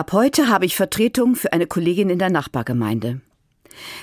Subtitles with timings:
[0.00, 3.20] Ab heute habe ich Vertretung für eine Kollegin in der Nachbargemeinde.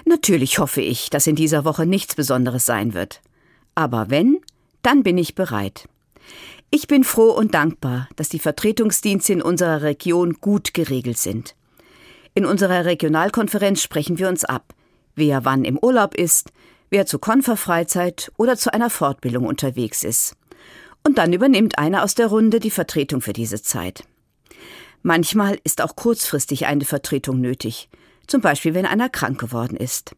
[0.05, 3.20] Natürlich hoffe ich, dass in dieser Woche nichts Besonderes sein wird.
[3.73, 4.38] Aber wenn,
[4.83, 5.89] dann bin ich bereit.
[6.70, 11.55] Ich bin froh und dankbar, dass die Vertretungsdienste in unserer Region gut geregelt sind.
[12.36, 14.76] In unserer Regionalkonferenz sprechen wir uns ab,
[15.16, 16.52] wer wann im Urlaub ist,
[16.91, 20.36] wer zur Konferfreizeit oder zu einer Fortbildung unterwegs ist.
[21.04, 24.04] Und dann übernimmt einer aus der Runde die Vertretung für diese Zeit.
[25.08, 27.88] Manchmal ist auch kurzfristig eine Vertretung nötig,
[28.27, 30.18] zum Beispiel wenn einer krank geworden ist.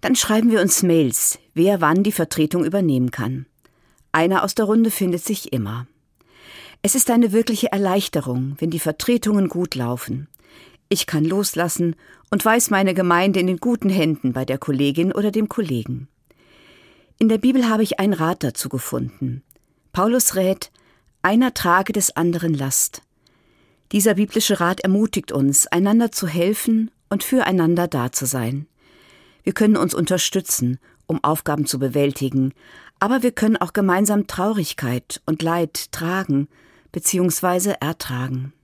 [0.00, 3.46] Dann schreiben wir uns Mails, wer wann die Vertretung übernehmen kann.
[4.12, 5.88] Einer aus der Runde findet sich immer.
[6.82, 10.28] Es ist eine wirkliche Erleichterung, wenn die Vertretungen gut laufen.
[10.88, 11.96] Ich kann loslassen
[12.30, 16.06] und weiß meine Gemeinde in den guten Händen bei der Kollegin oder dem Kollegen.
[17.18, 19.42] In der Bibel habe ich einen Rat dazu gefunden.
[19.90, 20.70] Paulus rät,
[21.22, 23.02] einer trage des anderen Last.
[23.92, 28.66] Dieser biblische Rat ermutigt uns, einander zu helfen und füreinander da zu sein.
[29.42, 32.54] Wir können uns unterstützen, um Aufgaben zu bewältigen,
[33.00, 36.48] aber wir können auch gemeinsam Traurigkeit und Leid tragen
[36.92, 37.74] bzw.
[37.80, 38.54] ertragen.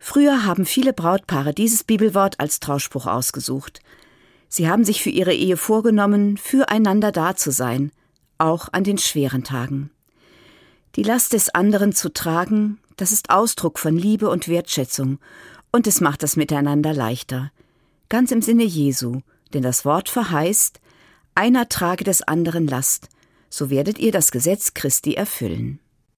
[0.00, 3.80] Früher haben viele Brautpaare dieses Bibelwort als Trauspruch ausgesucht.
[4.48, 7.92] Sie haben sich für ihre Ehe vorgenommen, füreinander da zu sein,
[8.38, 9.90] auch an den schweren Tagen.
[10.96, 15.18] Die Last des anderen zu tragen, das ist Ausdruck von Liebe und Wertschätzung,
[15.72, 17.50] und es macht das Miteinander leichter.
[18.08, 19.20] Ganz im Sinne Jesu,
[19.52, 20.80] denn das Wort verheißt,
[21.34, 23.08] einer trage des anderen Last,
[23.50, 25.80] so werdet ihr das Gesetz Christi erfüllen.